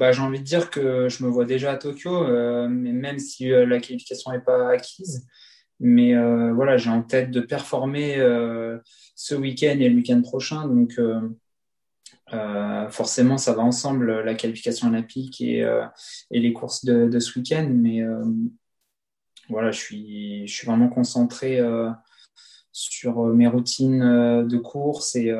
[0.00, 3.18] Bah, j'ai envie de dire que je me vois déjà à Tokyo, euh, mais même
[3.18, 5.26] si euh, la qualification n'est pas acquise.
[5.78, 8.16] Mais euh, voilà, j'ai en tête de performer
[9.14, 10.66] ce week-end et le week-end prochain.
[10.66, 10.98] Donc,
[12.90, 15.68] forcément, ça va ensemble, la qualification olympique et,
[16.30, 17.68] et les courses de, ce week-end.
[17.70, 18.02] Mais
[19.50, 21.60] voilà, je suis, je suis vraiment concentré
[22.72, 25.30] sur mes routines de course et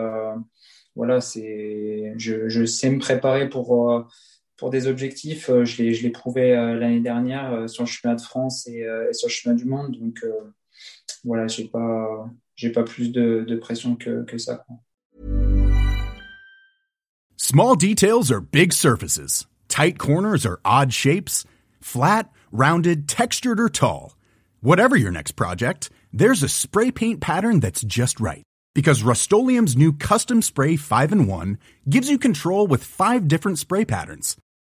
[0.96, 4.06] voilà, je, sais me préparer pour,
[4.60, 5.48] pour des objectifs.
[5.48, 8.68] Euh, Je l'ai, je l'ai prouvé euh, l'année dernière euh, sur le championnat de France
[8.68, 9.96] et, et sur le championnat du monde.
[9.98, 10.24] Donc
[11.24, 14.64] voilà, j'ai pas, j'ai pas plus de, de pression que, que ça.
[17.36, 19.46] Small details are big surfaces.
[19.68, 21.44] Tight corners are odd shapes.
[21.80, 24.16] Flat, rounded, textured, or tall.
[24.60, 28.44] Whatever your next project, there's a spray paint pattern that's just right.
[28.74, 31.58] Because Rust new Custom Spray 5 in 1
[31.88, 34.36] gives you control with five different spray patterns.